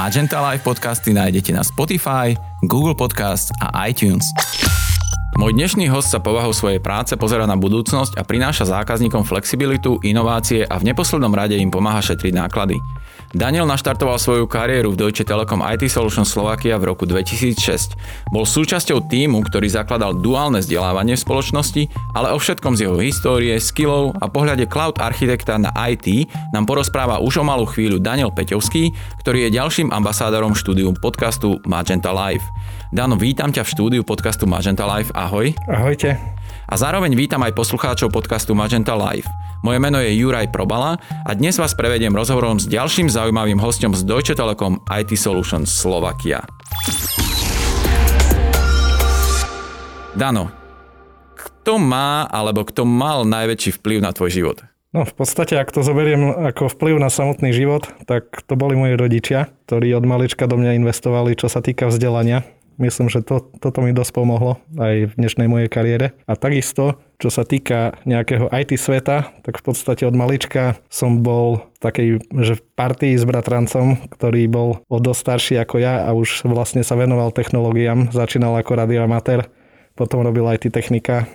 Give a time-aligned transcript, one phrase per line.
[0.00, 2.32] Magenta Live podcasty nájdete na Spotify,
[2.64, 4.24] Google Podcast a iTunes.
[5.40, 10.68] Môj dnešný host sa povahou svojej práce pozera na budúcnosť a prináša zákazníkom flexibilitu, inovácie
[10.68, 12.76] a v neposlednom rade im pomáha šetriť náklady.
[13.32, 17.56] Daniel naštartoval svoju kariéru v Deutsche Telekom IT Solutions Slovakia v roku 2006.
[18.28, 23.56] Bol súčasťou týmu, ktorý zakladal duálne vzdelávanie v spoločnosti, ale o všetkom z jeho histórie,
[23.56, 28.92] skillov a pohľade cloud architekta na IT nám porozpráva už o malú chvíľu Daniel Peťovský,
[29.24, 32.44] ktorý je ďalším ambasádorom štúdiu podcastu Magenta Live.
[32.90, 35.14] Dano, vítam ťa v štúdiu podcastu Magenta Live.
[35.14, 35.54] Ahoj.
[35.70, 36.18] Ahojte.
[36.66, 39.30] A zároveň vítam aj poslucháčov podcastu Magenta Live.
[39.62, 44.02] Moje meno je Juraj Probala a dnes vás prevediem rozhovorom s ďalším zaujímavým hostom z
[44.02, 46.42] Deutsche Telekom IT Solutions Slovakia.
[50.18, 50.50] Dano,
[51.38, 54.66] kto má alebo kto mal najväčší vplyv na tvoj život?
[54.90, 58.98] No v podstate, ak to zoberiem ako vplyv na samotný život, tak to boli moji
[58.98, 62.42] rodičia, ktorí od malička do mňa investovali, čo sa týka vzdelania.
[62.80, 66.16] Myslím, že to, toto mi dosť pomohlo aj v dnešnej mojej kariére.
[66.24, 71.68] A takisto, čo sa týka nejakého IT sveta, tak v podstate od malička som bol
[71.84, 76.48] takej že v partii s bratrancom, ktorý bol o dosť starší ako ja a už
[76.48, 78.16] vlastne sa venoval technológiám.
[78.16, 79.52] Začínal ako radioamatér,
[79.92, 81.28] potom robil IT technika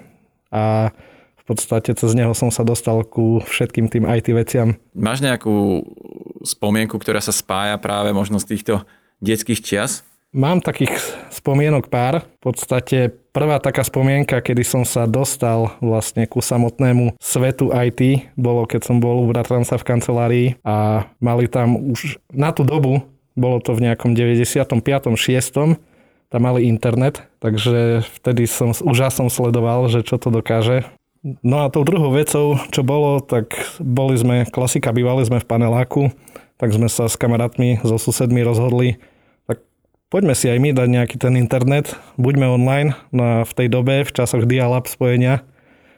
[0.49, 0.89] a
[1.37, 4.81] v podstate cez neho som sa dostal ku všetkým tým IT veciam.
[4.97, 5.85] Máš nejakú
[6.41, 8.81] spomienku, ktorá sa spája práve možno z týchto
[9.21, 10.01] detských čias?
[10.35, 10.91] Mám takých
[11.31, 12.27] spomienok pár.
[12.43, 18.67] V podstate prvá taká spomienka, kedy som sa dostal vlastne ku samotnému svetu IT, bolo
[18.67, 23.63] keď som bol u bratranca v kancelárii a mali tam už na tú dobu, bolo
[23.63, 24.59] to v nejakom 95.
[25.15, 25.79] 6.
[26.27, 30.83] tam mali internet, takže vtedy som úžasom sledoval, že čo to dokáže.
[31.47, 36.11] No a tou druhou vecou, čo bolo, tak boli sme, klasika, bývali sme v paneláku,
[36.59, 38.99] tak sme sa s kamarátmi, so susedmi rozhodli,
[40.15, 44.07] poďme si aj my dať nejaký ten internet, buďme online, no a v tej dobe,
[44.07, 45.43] v časoch dial-up spojenia,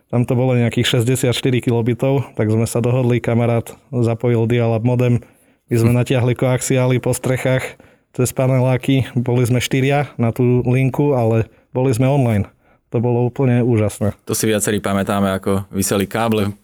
[0.09, 5.21] tam to bolo nejakých 64 kilobitov, tak sme sa dohodli, kamarát zapojil dial-up modem,
[5.69, 7.77] my sme natiahli koaxiály po strechách
[8.17, 12.49] cez paneláky, boli sme štyria na tú linku, ale boli sme online.
[12.89, 14.17] To bolo úplne úžasné.
[14.25, 16.57] To si viacerí pamätáme, ako vyseli káble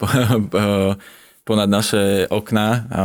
[1.46, 3.04] ponad naše okná a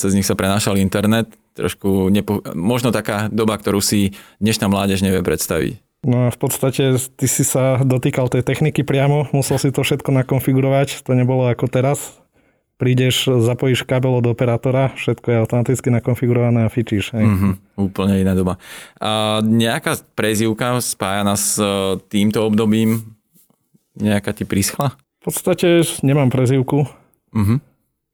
[0.00, 2.40] cez nich sa prenášal internet trošku nepo...
[2.56, 5.80] možno taká doba, ktorú si dnešná mládež nevie predstaviť.
[6.02, 11.06] No v podstate ty si sa dotýkal tej techniky priamo, musel si to všetko nakonfigurovať,
[11.06, 12.18] to nebolo ako teraz.
[12.74, 17.14] Prídeš, zapojíš kábel od operátora, všetko je automaticky nakonfigurované a fičíš.
[17.14, 17.30] Hej.
[17.30, 18.58] Mm-hmm, úplne iná doba.
[18.98, 23.14] A nejaká prezivka spájana s e, týmto obdobím,
[23.94, 24.98] nejaká ti prischla?
[25.22, 26.90] V podstate nemám prezivku.
[27.30, 27.71] Mm-hmm.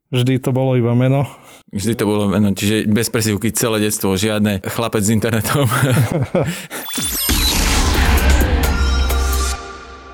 [0.09, 1.29] Vždy to bolo iba meno.
[1.69, 5.69] Vždy to bolo meno, čiže bez presivky celé detstvo, žiadne chlapec s internetom.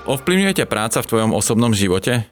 [0.05, 2.27] Ovplyvňuje ťa práca v tvojom osobnom živote?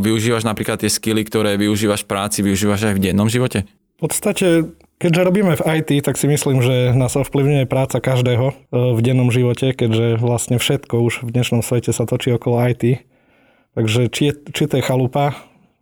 [0.00, 3.68] Využívaš napríklad tie skily, ktoré využívaš v práci, využívaš aj v dennom živote?
[4.00, 8.54] V podstate, keďže robíme v IT, tak si myslím, že nás ovplyvňuje práca každého e,
[8.96, 13.06] v dennom živote, keďže vlastne všetko už v dnešnom svete sa točí okolo IT.
[13.78, 15.38] Takže či, je, či to je chalupa,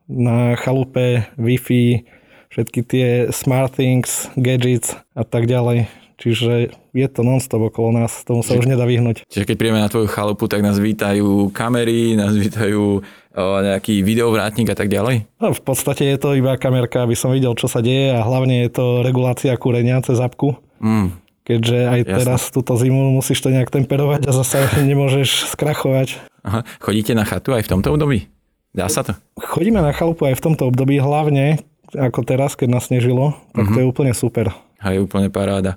[0.08, 2.06] na chalupe, Wi-Fi,
[2.52, 5.88] všetky tie smart things, gadgets a tak ďalej.
[6.22, 9.26] Čiže je to non-stop okolo nás, tomu sa Čiže, už nedá vyhnúť.
[9.26, 14.70] Čiže keď príjeme na tvoju chalupu, tak nás vítajú kamery, nás vítajú o, nejaký videovrátnik
[14.70, 15.26] a tak ďalej?
[15.42, 18.62] No, v podstate je to iba kamerka, aby som videl, čo sa deje a hlavne
[18.68, 20.54] je to regulácia kúrenia cez apku.
[20.78, 21.18] Mm.
[21.42, 22.18] Keďže aj Jasne.
[22.22, 26.22] teraz túto zimu musíš to nejak temperovať a zase nemôžeš skrachovať.
[26.46, 26.62] Aha.
[26.78, 28.30] Chodíte na chatu aj v tomto období?
[28.72, 29.12] Dá sa to?
[29.37, 31.60] Chodíme na chalupu aj v tomto období, hlavne
[31.93, 33.75] ako teraz, keď nás snežilo, tak uh-huh.
[33.77, 33.93] to je mhm.
[33.93, 34.49] úplne super.
[34.81, 35.77] A je úplne paráda.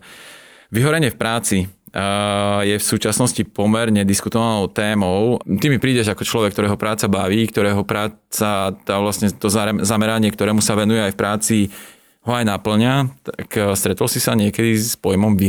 [0.72, 1.58] Vyhorenie v práci
[2.68, 5.40] je v súčasnosti pomerne diskutovanou témou.
[5.40, 9.48] Ty mi prídeš ako človek, ktorého práca baví, ktorého práca, tá vlastne to
[9.80, 11.58] zameranie, ktorému sa venuje aj v práci,
[12.28, 12.94] ho aj naplňa.
[13.24, 15.40] Tak e, stretol si sa niekedy s pojmom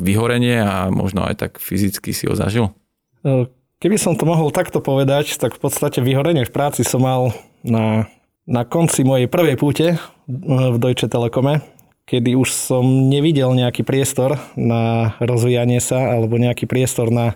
[0.00, 2.72] vyhorenie a možno aj tak fyzicky si ho zažil?
[3.86, 7.30] Keby som to mohol takto povedať, tak v podstate vyhorenie v práci som mal
[7.62, 8.10] na
[8.46, 10.00] na konci mojej prvej púte eh,
[10.46, 11.66] v Deutsche Telekome,
[12.06, 17.34] kedy už som nevidel nejaký priestor na rozvíjanie sa alebo nejaký priestor na,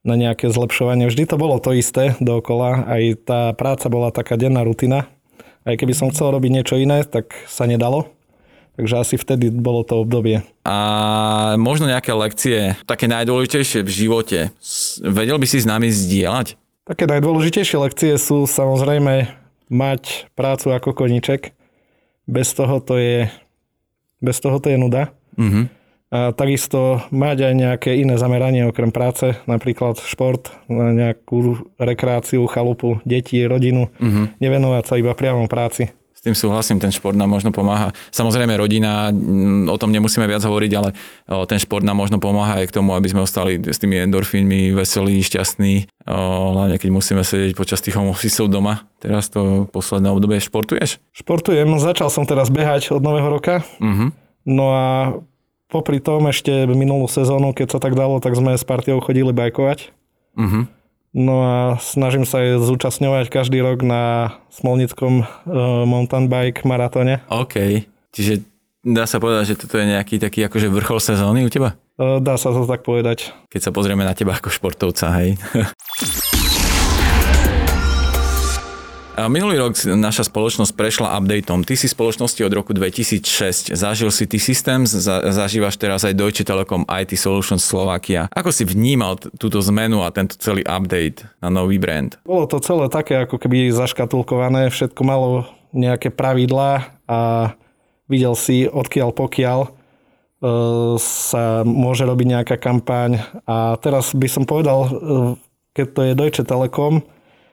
[0.00, 1.06] na nejaké zlepšovanie.
[1.12, 5.06] Vždy to bolo to isté dookola, aj tá práca bola taká denná rutina.
[5.68, 8.08] Aj keby som chcel robiť niečo iné, tak sa nedalo.
[8.78, 10.46] Takže asi vtedy bolo to obdobie.
[10.62, 10.76] A
[11.58, 14.38] možno nejaké lekcie, také najdôležitejšie v živote,
[15.02, 16.54] vedel by si s nami zdieľať?
[16.86, 19.34] Také najdôležitejšie lekcie sú samozrejme
[19.66, 21.52] mať prácu ako koniček.
[22.30, 23.26] Bez toho to je
[24.18, 25.14] Bez toho to je nuda.
[25.38, 25.70] Mhm.
[26.08, 33.44] A takisto mať aj nejaké iné zameranie okrem práce, napríklad šport, nejakú rekreáciu, chalupu, deti,
[33.44, 34.40] rodinu, Mhm.
[34.40, 35.92] nevenovať sa iba priamo práci.
[36.28, 37.96] Tým súhlasím, ten šport nám možno pomáha.
[38.12, 40.92] Samozrejme rodina, mm, o tom nemusíme viac hovoriť, ale
[41.48, 45.24] ten šport nám možno pomáha aj k tomu, aby sme ostali s tými endorfínmi veselí,
[45.24, 48.12] šťastní, hlavne keď musíme sedieť počas tých home
[48.52, 48.84] doma.
[49.00, 51.00] Teraz to posledné obdobie športuješ?
[51.16, 54.12] Športujem, začal som teraz behať od nového roka, Mhm.
[54.52, 54.86] no a
[55.72, 59.96] popri tom ešte minulú sezónu, keď sa tak dalo, tak sme s partiou chodili bajkovať.
[60.36, 60.77] Mhm.
[61.16, 65.26] No a snažím sa aj zúčastňovať každý rok na Smolnickom e,
[65.88, 67.24] mountain bike maratóne.
[67.32, 67.88] OK.
[68.12, 68.44] Čiže
[68.84, 71.80] dá sa povedať, že toto je nejaký taký akože vrchol sezóny u teba?
[71.96, 73.32] E, dá sa to tak povedať.
[73.48, 75.40] Keď sa pozrieme na teba ako športovca, hej.
[79.26, 81.66] Minulý rok naša spoločnosť prešla updateom.
[81.66, 83.74] Ty si spoločnosti od roku 2006.
[83.74, 88.30] Zažil si ty systém, za, zažívaš teraz aj Deutsche Telekom IT Solutions Slovakia.
[88.30, 92.14] Ako si vnímal túto zmenu a tento celý update na nový brand?
[92.22, 97.52] Bolo to celé také ako keby zaškatulkované, všetko malo nejaké pravidlá a
[98.06, 99.70] videl si odkiaľ pokiaľ e,
[101.02, 103.18] sa môže robiť nejaká kampaň
[103.50, 104.90] a teraz by som povedal, e,
[105.74, 107.02] keď to je Deutsche Telekom,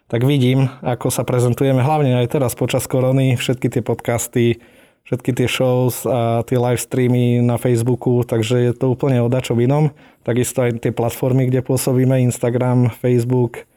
[0.06, 4.62] tak vidím, ako sa prezentujeme, hlavne aj teraz počas korony, všetky tie podcasty,
[5.06, 9.57] všetky tie shows a tie live streamy na Facebooku, takže je to úplne o dačom
[9.62, 9.94] inom.
[10.25, 13.69] Takisto aj tie platformy, kde pôsobíme, Instagram, Facebook,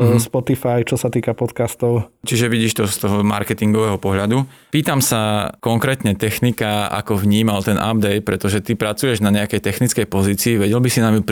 [0.00, 0.20] mm-hmm.
[0.20, 2.08] Spotify, čo sa týka podcastov.
[2.24, 4.48] Čiže vidíš to z toho marketingového pohľadu.
[4.72, 10.56] Pýtam sa konkrétne technika, ako vnímal ten update, pretože ty pracuješ na nejakej technickej pozícii,
[10.56, 11.22] vedel by si nám ju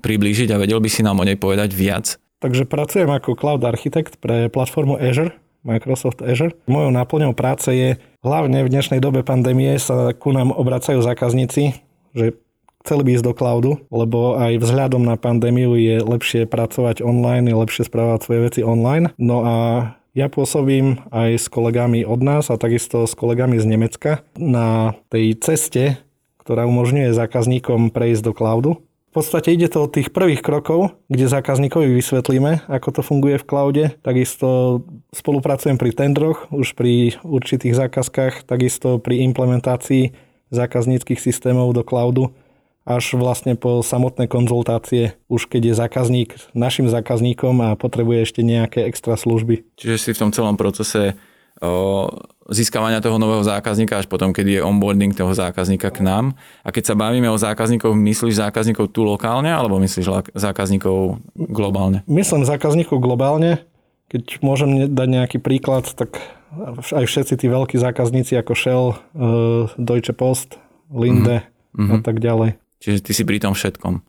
[0.00, 2.16] priblížiť a vedel by si nám o nej povedať viac?
[2.44, 5.32] Takže pracujem ako cloud architekt pre platformu Azure,
[5.64, 6.52] Microsoft Azure.
[6.68, 11.72] Mojou náplňou práce je hlavne v dnešnej dobe pandémie sa ku nám obracajú zákazníci,
[12.12, 12.36] že
[12.84, 17.56] chceli by ísť do cloudu, lebo aj vzhľadom na pandémiu je lepšie pracovať online, je
[17.56, 19.16] lepšie správať svoje veci online.
[19.16, 19.54] No a
[20.12, 25.32] ja pôsobím aj s kolegami od nás a takisto s kolegami z Nemecka na tej
[25.40, 25.96] ceste,
[26.44, 28.84] ktorá umožňuje zákazníkom prejsť do cloudu.
[29.14, 33.46] V podstate ide to od tých prvých krokov, kde zákazníkovi vysvetlíme, ako to funguje v
[33.46, 33.84] cloude.
[34.02, 34.82] Takisto
[35.14, 40.18] spolupracujem pri tendroch, už pri určitých zákazkách, takisto pri implementácii
[40.50, 42.34] zákazníckých systémov do cloudu,
[42.82, 48.82] až vlastne po samotné konzultácie, už keď je zákazník našim zákazníkom a potrebuje ešte nejaké
[48.82, 49.62] extra služby.
[49.78, 51.14] Čiže si v tom celom procese
[52.50, 56.36] získavania toho nového zákazníka až potom, keď je onboarding toho zákazníka k nám.
[56.60, 62.04] A keď sa bavíme o zákazníkov, myslíš zákazníkov tu lokálne alebo myslíš zákazníkov globálne?
[62.04, 63.64] Myslím zákazníkov globálne.
[64.12, 66.20] Keď môžem dať nejaký príklad, tak
[66.92, 68.98] aj všetci tí veľkí zákazníci ako Shell, eh,
[69.80, 70.60] Deutsche Post,
[70.92, 71.42] Linde
[71.74, 72.54] a tak ďalej.
[72.78, 74.04] Čiže ty si pri tom všetkom.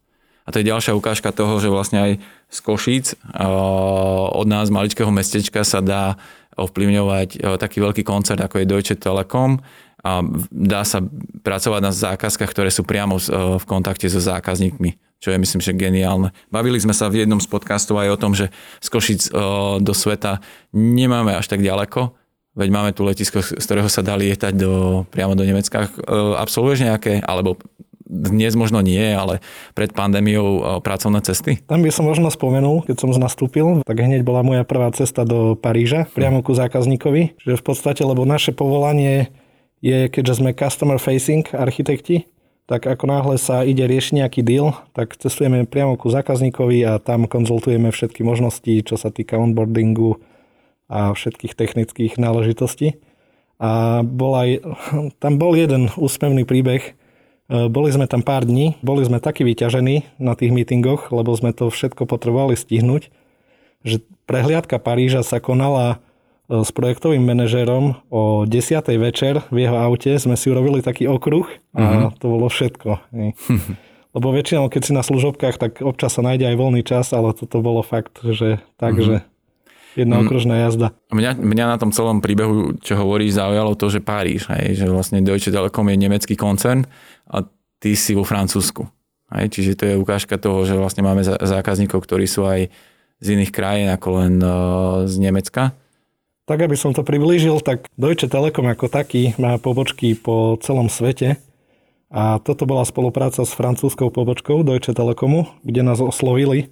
[0.46, 2.12] A to je ďalšia ukážka toho, že vlastne aj
[2.54, 3.50] z Košíc o,
[4.30, 6.22] od nás, maličkého mestečka, sa dá
[6.56, 9.60] ovplyvňovať o, taký veľký koncert, ako je Deutsche Telekom
[10.06, 11.02] a dá sa
[11.42, 13.22] pracovať na zákazkách, ktoré sú priamo o,
[13.60, 16.30] v kontakte so zákazníkmi, čo je myslím, že geniálne.
[16.50, 19.94] Bavili sme sa v jednom z podcastov aj o tom, že z Košíc o, do
[19.94, 20.40] sveta
[20.72, 22.16] nemáme až tak ďaleko,
[22.56, 25.92] Veď máme tu letisko, z ktorého sa dá lietať do, priamo do Nemecka.
[25.92, 27.60] E, Absolvuješ nejaké, alebo
[28.06, 29.42] dnes možno nie, ale
[29.74, 31.60] pred pandémiou e, pracovné cesty?
[31.66, 35.58] Tam by som možno spomenul, keď som nastúpil, tak hneď bola moja prvá cesta do
[35.58, 37.42] Paríža, priamo ku zákazníkovi.
[37.42, 39.34] Čiže v podstate, lebo naše povolanie
[39.82, 42.30] je, keďže sme customer facing architekti,
[42.66, 47.30] tak ako náhle sa ide riešiť nejaký deal, tak cestujeme priamo ku zákazníkovi a tam
[47.30, 50.18] konzultujeme všetky možnosti, čo sa týka onboardingu
[50.90, 52.98] a všetkých technických náležitostí.
[53.62, 54.50] A bol aj,
[55.22, 56.98] tam bol jeden úsmevný príbeh.
[57.50, 61.54] E, Boli sme tam pár dní, boli sme takí vyťažení na tých meetingoch, lebo sme
[61.54, 63.14] to všetko potrebovali stihnúť,
[63.86, 66.02] že prehliadka Paríža sa konala
[66.50, 68.82] e, s projektovým manažérom o 10.
[68.98, 70.12] večer v jeho aute.
[70.18, 71.46] Sme si urobili taký okruh
[71.78, 72.90] a to bolo všetko.
[74.16, 77.60] Lebo väčšinou, keď si na služobkách, tak občas sa nájde aj voľný čas, ale toto
[77.60, 79.28] bolo fakt, že tak, že
[79.96, 80.92] jedna okružná jazda.
[81.10, 85.24] Mňa, mňa na tom celom príbehu, čo hovoríš, zaujalo to, že Paríž, hej, že vlastne
[85.24, 86.84] Deutsche Telekom je nemecký koncern
[87.32, 87.48] a
[87.80, 88.86] ty si vo Francúzsku.
[89.34, 92.70] Hej, čiže to je ukážka toho, že vlastne máme zákazníkov, ktorí sú aj
[93.24, 94.54] z iných krajín ako len uh,
[95.10, 95.74] z Nemecka.
[96.46, 101.42] Tak aby som to priblížil, tak Deutsche Telekom ako taký má pobočky po celom svete
[102.14, 106.70] a toto bola spolupráca s francúzskou pobočkou Deutsche Telekomu, kde nás oslovili,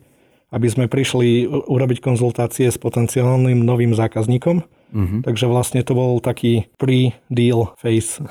[0.54, 4.62] aby sme prišli u- urobiť konzultácie s potenciálnym novým zákazníkom.
[4.94, 5.18] Mhm.
[5.26, 8.22] Takže vlastne to bol taký pre-deal phase.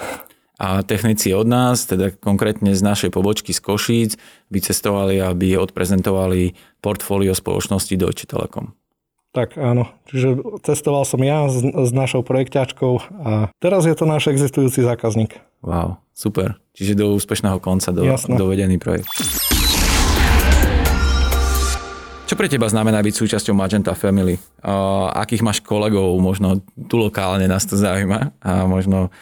[0.62, 4.11] a technici od nás, teda konkrétne z našej pobočky z Košíc,
[4.47, 8.71] vycestovali, aby odprezentovali portfólio spoločnosti Deutsche Telekom.
[9.33, 12.93] Tak áno, čiže cestoval som ja s, s našou projekťačkou
[13.26, 15.41] a teraz je to náš existujúci zákazník.
[15.64, 16.61] Wow, super.
[16.76, 19.09] Čiže do úspešného konca do, dovedený projekt.
[22.33, 24.41] Čo pre teba znamená byť súčasťou Magenta Family?
[24.65, 26.17] Uh, akých máš kolegov?
[26.17, 29.12] Možno tu lokálne nás to zaujíma a možno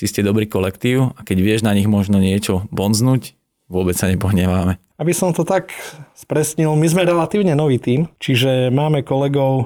[0.00, 3.36] či ste dobrý kolektív a keď vieš na nich možno niečo bonznúť,
[3.68, 4.80] vôbec sa nepohneváme.
[4.96, 5.76] Aby som to tak
[6.16, 9.64] spresnil, my sme relatívne nový tím, čiže máme kolegov e,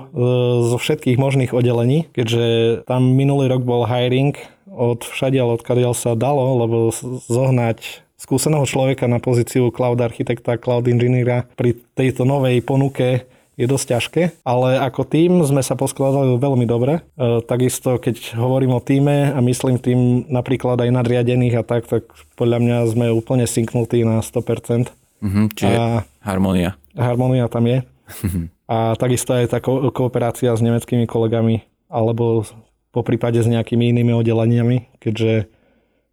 [0.66, 4.34] zo všetkých možných oddelení, keďže tam minulý rok bol hiring
[4.74, 6.90] od všadiaľ, odkiaľ sa dalo, lebo
[7.30, 13.24] zohnať skúseného človeka na pozíciu cloud architekta, cloud inžiniera pri tejto novej ponuke
[13.58, 17.02] je dosť ťažké, ale ako tým sme sa poskladali veľmi dobre.
[17.18, 22.06] E, takisto, keď hovorím o týme a myslím tým napríklad aj nadriadených a tak, tak
[22.38, 24.94] podľa mňa sme úplne synknutí na 100%.
[25.18, 26.78] Mm-hmm, čiže a harmonia.
[26.94, 27.82] Harmonia tam je.
[28.72, 32.46] a takisto aj tá ko- kooperácia s nemeckými kolegami alebo
[32.94, 35.50] po prípade s nejakými inými oddeleniami, keďže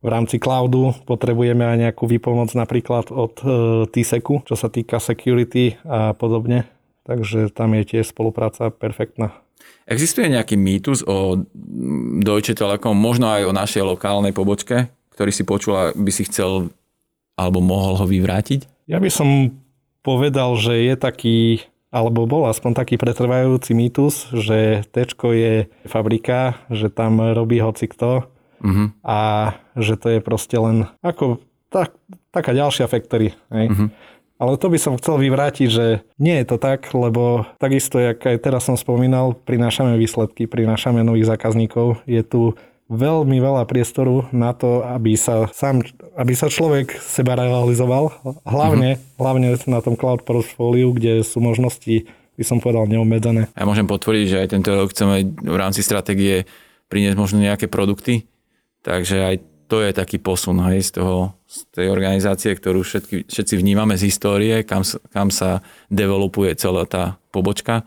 [0.06, 3.46] v rámci cloudu potrebujeme aj nejakú výpomoc napríklad od e,
[3.90, 6.70] TSECu, čo sa týka security a podobne
[7.06, 9.38] takže tam je tiež spolupráca perfektná.
[9.86, 11.46] Existuje nejaký mýtus o
[12.26, 16.74] Deutsche Telekom, možno aj o našej lokálnej pobočke, ktorý si počula, by si chcel
[17.38, 18.90] alebo mohol ho vyvrátiť?
[18.90, 19.54] Ja by som
[20.02, 21.40] povedal, že je taký,
[21.94, 25.54] alebo bol aspoň taký pretrvajúci mýtus, že Tečko je
[25.86, 28.26] fabrika, že tam robí hoci kto
[28.62, 28.94] uh-huh.
[29.04, 29.18] a
[29.76, 31.44] že to je proste len ako
[31.74, 31.96] tak,
[32.32, 33.36] taká ďalšia factory.
[33.52, 33.68] Hej?
[33.72, 33.90] Uh-huh.
[34.36, 38.44] Ale to by som chcel vyvrátiť, že nie je to tak, lebo takisto, jak aj
[38.44, 42.04] teraz som spomínal, prinášame výsledky, prinášame nových zákazníkov.
[42.04, 42.60] Je tu
[42.92, 45.88] veľmi veľa priestoru na to, aby sa, sám,
[46.20, 48.12] aby sa človek seba realizoval.
[48.44, 49.18] Hlavne, mm-hmm.
[49.18, 53.50] hlavne na tom cloud portfóliu, kde sú možnosti, by som povedal, neobmedzené.
[53.56, 56.44] Ja môžem potvrdiť, že aj tento rok chceme v rámci stratégie
[56.92, 58.30] priniesť možno nejaké produkty,
[58.86, 63.56] takže aj to je taký posun hej, z, toho, z tej organizácie, ktorú všetky, všetci
[63.58, 67.82] vnímame z histórie, kam, kam sa developuje celá tá pobočka.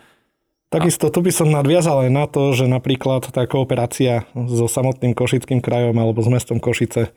[0.68, 5.64] Takisto tu by som nadviazal aj na to, že napríklad tá kooperácia so samotným Košickým
[5.64, 7.14] krajom alebo s mestom Košice,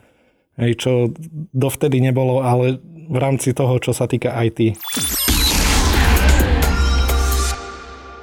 [0.61, 1.11] hej, čo
[1.51, 2.79] dovtedy nebolo, ale
[3.11, 4.77] v rámci toho, čo sa týka IT.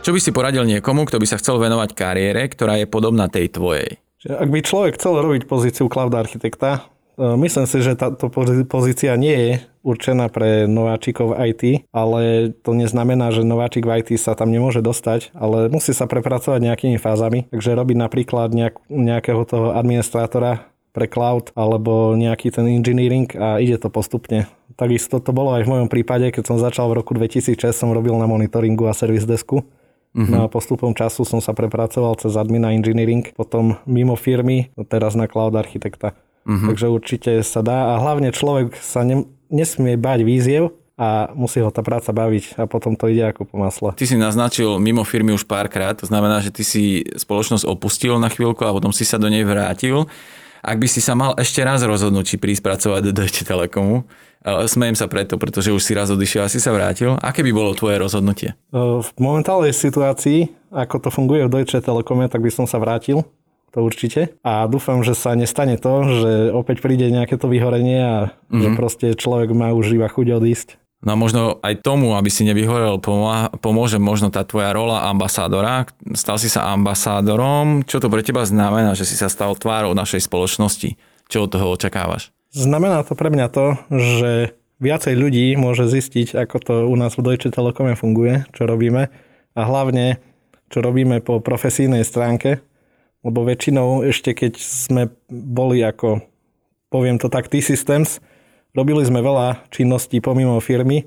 [0.00, 3.52] Čo by si poradil niekomu, kto by sa chcel venovať kariére, ktorá je podobná tej
[3.52, 4.00] tvojej?
[4.26, 8.26] Ak by človek chcel robiť pozíciu cloud architekta, e, myslím si, že táto
[8.66, 9.52] pozícia nie je
[9.86, 15.30] určená pre nováčikov IT, ale to neznamená, že nováčik v IT sa tam nemôže dostať,
[15.38, 17.46] ale musí sa prepracovať nejakými fázami.
[17.54, 23.78] Takže robiť napríklad nejak, nejakého toho administrátora pre cloud alebo nejaký ten engineering a ide
[23.78, 24.50] to postupne.
[24.74, 28.18] Takisto to bolo aj v mojom prípade, keď som začal v roku 2006, som robil
[28.18, 29.62] na monitoringu a service desku
[30.16, 30.28] Uh-huh.
[30.28, 35.12] No a postupom času som sa prepracoval cez admin a engineering, potom mimo firmy, teraz
[35.12, 36.16] na cloud architekta.
[36.48, 36.72] Uh-huh.
[36.72, 41.70] Takže určite sa dá a hlavne človek sa ne, nesmie bať víziev, a musí ho
[41.70, 43.94] tá práca baviť a potom to ide ako po masle.
[43.94, 48.26] Ty si naznačil mimo firmy už párkrát, to znamená, že ty si spoločnosť opustil na
[48.26, 50.10] chvíľku a potom si sa do nej vrátil.
[50.62, 54.08] Ak by si sa mal ešte raz rozhodnúť, či prísť pracovať do Deutsche Telekomu,
[54.46, 57.18] Smejem sa preto, pretože už si raz odišiel a si sa vrátil.
[57.18, 58.54] Aké by bolo tvoje rozhodnutie?
[58.70, 63.26] V momentálnej situácii, ako to funguje v Deutsche Telekome, tak by som sa vrátil.
[63.76, 64.32] To určite.
[64.40, 68.62] A dúfam, že sa nestane to, že opäť príde nejaké to vyhorenie a mm-hmm.
[68.64, 68.76] že mhm.
[68.78, 70.68] proste človek má už iba chuť odísť.
[70.98, 72.98] No a možno aj tomu, aby si nevyhorel,
[73.62, 75.86] pomôže možno tá tvoja rola ambasádora.
[76.18, 77.86] Stal si sa ambasádorom.
[77.86, 80.98] Čo to pre teba znamená, že si sa stal tvárou našej spoločnosti?
[81.30, 82.34] Čo od toho očakávaš?
[82.50, 87.30] Znamená to pre mňa to, že viacej ľudí môže zistiť, ako to u nás v
[87.30, 89.06] Deutsche Telekome funguje, čo robíme
[89.54, 90.18] a hlavne,
[90.66, 92.58] čo robíme po profesijnej stránke,
[93.22, 96.22] lebo väčšinou ešte keď sme boli ako,
[96.90, 98.18] poviem to tak, T-Systems,
[98.78, 101.02] robili sme veľa činností pomimo firmy,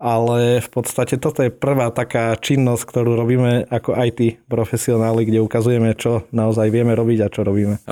[0.00, 5.92] ale v podstate toto je prvá taká činnosť, ktorú robíme ako IT profesionáli, kde ukazujeme,
[5.92, 7.84] čo naozaj vieme robiť a čo robíme.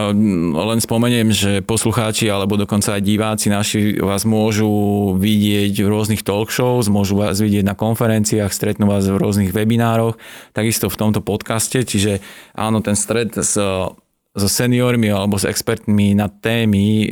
[0.56, 4.72] Len spomeniem, že poslucháči alebo dokonca aj diváci naši vás môžu
[5.20, 10.16] vidieť v rôznych talk shows, môžu vás vidieť na konferenciách, stretnú vás v rôznych webinároch,
[10.56, 12.24] takisto v tomto podcaste, čiže
[12.56, 13.60] áno, ten stred s
[14.36, 17.10] so seniormi alebo s expertmi na témy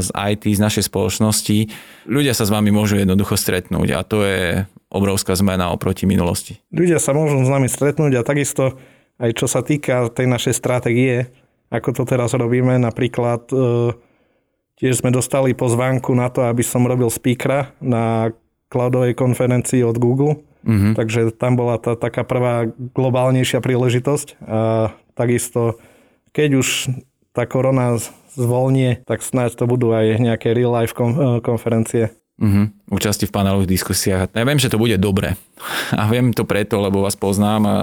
[0.00, 1.70] z IT, z našej spoločnosti,
[2.06, 6.62] ľudia sa s vami môžu jednoducho stretnúť a to je obrovská zmena oproti minulosti.
[6.70, 8.78] Ľudia sa môžu s nami stretnúť a takisto
[9.18, 11.30] aj čo sa týka tej našej stratégie,
[11.70, 13.94] ako to teraz robíme, napríklad e,
[14.74, 18.34] Tiež sme dostali pozvánku na to, aby som robil speakera na
[18.74, 20.42] cloudovej konferencii od Google.
[20.66, 20.98] Mm-hmm.
[20.98, 24.42] Takže tam bola tá taká prvá globálnejšia príležitosť.
[24.42, 25.78] A takisto,
[26.34, 26.90] keď už
[27.30, 27.96] tá korona
[28.34, 30.92] zvolnie, tak snáď to budú aj nejaké real life
[31.40, 32.10] konferencie.
[32.34, 32.66] Uh-huh.
[32.90, 34.34] Účasti v panelových diskusiách.
[34.34, 35.38] Ja viem, že to bude dobre.
[36.00, 37.76] A viem to preto, lebo vás poznám a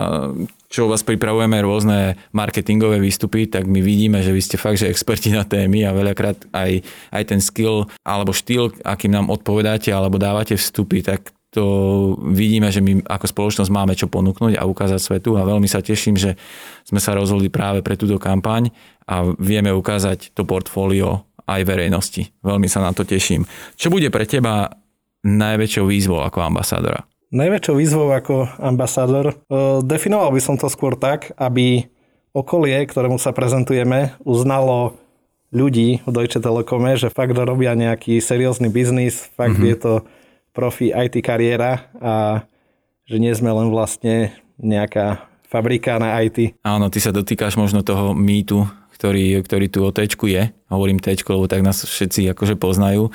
[0.67, 5.31] čo vás pripravujeme rôzne marketingové výstupy, tak my vidíme, že vy ste fakt, že experti
[5.31, 6.83] na témy a veľakrát aj,
[7.15, 11.65] aj ten skill alebo štýl, akým nám odpovedáte alebo dávate vstupy, tak to
[12.31, 16.15] vidíme, že my ako spoločnosť máme čo ponúknuť a ukázať svetu a veľmi sa teším,
[16.15, 16.39] že
[16.87, 18.71] sme sa rozhodli práve pre túto kampaň
[19.03, 22.31] a vieme ukázať to portfólio aj verejnosti.
[22.39, 23.43] Veľmi sa na to teším.
[23.75, 24.79] Čo bude pre teba
[25.27, 27.03] najväčšou výzvou ako ambasádora?
[27.35, 29.35] Najväčšou výzvou ako ambasádor, e,
[29.83, 31.87] definoval by som to skôr tak, aby
[32.31, 34.95] okolie, ktorému sa prezentujeme, uznalo
[35.51, 39.71] ľudí v Deutsche Telekome, že fakt robia nejaký seriózny biznis, fakt mm-hmm.
[39.71, 39.93] je to
[40.51, 42.43] profi IT kariéra a
[43.07, 46.55] že nie sme len vlastne nejaká fabrika na IT.
[46.63, 48.63] Áno, ty sa dotýkaš možno toho mýtu,
[48.95, 53.11] ktorý, ktorý tu o tečku je, hovorím tečku, lebo tak nás všetci akože poznajú,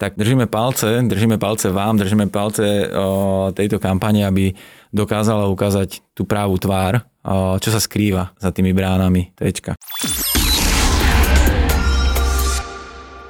[0.00, 4.56] tak držíme palce, držíme palce vám, držíme palce o, tejto kampane, aby
[4.94, 9.76] dokázala ukázať tú právu tvár, o, čo sa skrýva za tými bránami tečka.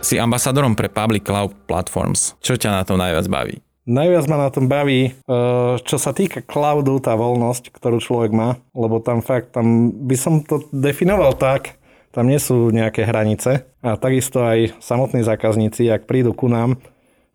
[0.01, 2.33] Si ambasadorom pre Public Cloud Platforms.
[2.41, 3.61] Čo ťa na tom najviac baví?
[3.85, 5.39] Najviac ma na tom baví, e,
[5.85, 10.41] čo sa týka cloudu, tá voľnosť, ktorú človek má, lebo tam fakt, tam by som
[10.41, 11.77] to definoval tak,
[12.17, 16.81] tam nie sú nejaké hranice a takisto aj samotní zákazníci, ak prídu ku nám,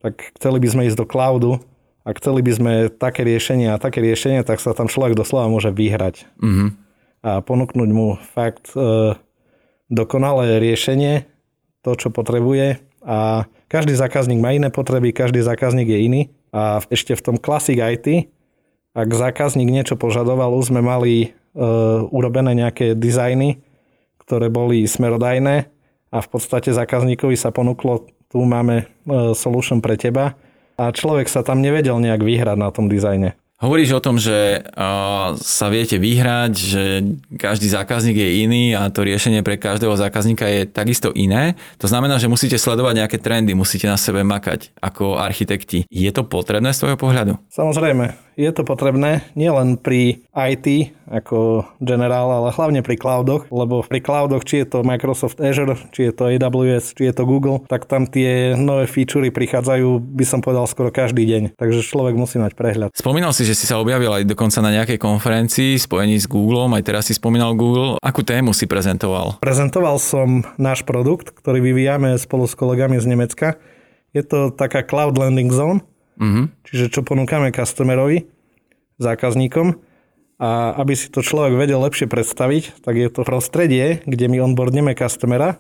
[0.02, 1.52] tak chceli by sme ísť do cloudu
[2.02, 5.70] a chceli by sme také riešenie a také riešenie, tak sa tam človek doslova môže
[5.70, 6.26] vyhrať.
[6.42, 6.70] Mm-hmm.
[7.26, 9.14] A ponúknuť mu fakt e,
[9.90, 11.35] dokonalé riešenie,
[11.86, 12.82] to, čo potrebuje.
[13.06, 16.22] A každý zákazník má iné potreby, každý zákazník je iný.
[16.50, 18.34] A ešte v tom Classic IT,
[18.98, 21.28] ak zákazník niečo požadoval, už sme mali e,
[22.10, 23.62] urobené nejaké dizajny,
[24.26, 25.70] ktoré boli smerodajné
[26.10, 30.34] a v podstate zákazníkovi sa ponúklo, tu máme e, solution pre teba.
[30.76, 33.38] A človek sa tam nevedel nejak vyhrať na tom dizajne.
[33.56, 34.68] Hovoríš o tom, že
[35.40, 36.84] sa viete vyhrať, že
[37.40, 41.56] každý zákazník je iný a to riešenie pre každého zákazníka je takisto iné.
[41.80, 45.88] To znamená, že musíte sledovať nejaké trendy, musíte na sebe makať ako architekti.
[45.88, 47.40] Je to potrebné z tvojho pohľadu?
[47.48, 54.04] Samozrejme, je to potrebné nielen pri IT ako generál, ale hlavne pri cloudoch, lebo pri
[54.04, 57.88] cloudoch, či je to Microsoft Azure, či je to AWS, či je to Google, tak
[57.88, 61.56] tam tie nové featurey prichádzajú, by som povedal, skoro každý deň.
[61.56, 62.90] Takže človek musí mať prehľad.
[62.92, 66.84] Spomínal si, že si sa objavil aj dokonca na nejakej konferencii spojení s Googlem, aj
[66.84, 67.96] teraz si spomínal Google.
[68.04, 69.40] Akú tému si prezentoval?
[69.40, 73.56] Prezentoval som náš produkt, ktorý vyvíjame spolu s kolegami z Nemecka.
[74.16, 75.84] Je to taká Cloud Landing Zone,
[76.16, 76.52] Uh-huh.
[76.68, 78.28] Čiže čo ponúkame customerovi,
[79.00, 79.80] zákazníkom.
[80.36, 84.92] A aby si to človek vedel lepšie predstaviť, tak je to prostredie, kde my onboardneme
[84.92, 85.56] customera,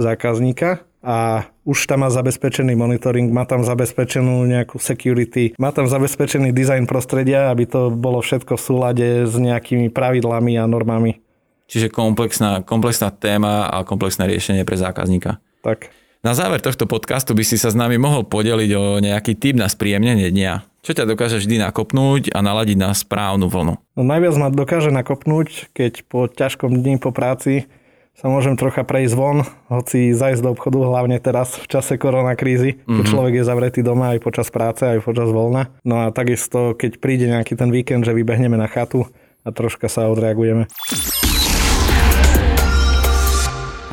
[0.00, 6.56] zákazníka a už tam má zabezpečený monitoring, má tam zabezpečenú nejakú security, má tam zabezpečený
[6.56, 11.20] design prostredia, aby to bolo všetko v súlade s nejakými pravidlami a normami.
[11.68, 15.40] Čiže komplexná, komplexná téma a komplexné riešenie pre zákazníka.
[15.60, 15.92] Tak.
[16.24, 19.68] Na záver tohto podcastu by si sa s nami mohol podeliť o nejaký typ na
[19.68, 20.80] spríjemnenie dňa.
[20.80, 23.76] Čo ťa dokáže vždy nakopnúť a naladiť na správnu vlnu?
[23.92, 27.68] No najviac ma dokáže nakopnúť, keď po ťažkom dni po práci
[28.16, 32.88] sa môžem trocha prejsť von, hoci zajsť do obchodu, hlavne teraz v čase koronakrízy, mm-hmm.
[32.88, 33.12] keď mhm.
[33.12, 35.76] človek je zavretý doma aj počas práce, aj počas voľna.
[35.84, 39.12] No a takisto, keď príde nejaký ten víkend, že vybehneme na chatu
[39.44, 40.72] a troška sa odreagujeme.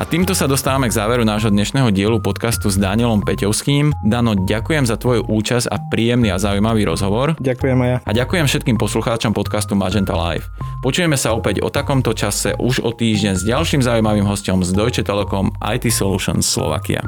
[0.02, 3.94] A týmto sa dostávame k záveru nášho dnešného dielu podcastu s Danielom Peťovským.
[4.02, 7.38] Dano, ďakujem za tvoju účasť a príjemný a zaujímavý rozhovor.
[7.38, 7.96] Ďakujem aj ja.
[8.02, 10.50] A ďakujem všetkým poslucháčom podcastu Magenta Live.
[10.82, 15.06] Počujeme sa opäť o takomto čase už o týždeň s ďalším zaujímavým hostom z Deutsche
[15.06, 17.06] Telekom IT Solutions Slovakia.